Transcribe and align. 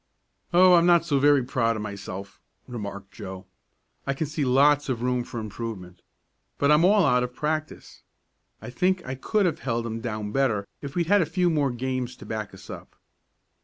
"Oh, 0.51 0.73
I'm 0.73 0.87
not 0.87 1.05
so 1.05 1.19
very 1.19 1.43
proud 1.43 1.75
of 1.75 1.83
myself," 1.83 2.39
remarked 2.67 3.11
Joe. 3.11 3.45
"I 4.07 4.15
can 4.15 4.25
see 4.25 4.43
lots 4.43 4.89
of 4.89 5.03
room 5.03 5.23
for 5.23 5.39
improvement. 5.39 6.01
But 6.57 6.71
I'm 6.71 6.83
all 6.83 7.05
out 7.05 7.21
of 7.21 7.35
practice. 7.35 8.01
I 8.63 8.71
think 8.71 9.05
I 9.05 9.13
could 9.13 9.45
have 9.45 9.59
held 9.59 9.85
'em 9.85 9.99
down 10.01 10.31
better 10.31 10.65
if 10.81 10.95
we'd 10.95 11.05
had 11.05 11.21
a 11.21 11.25
few 11.27 11.51
more 11.51 11.69
games 11.69 12.15
to 12.15 12.25
back 12.25 12.51
us 12.51 12.67
up." 12.67 12.95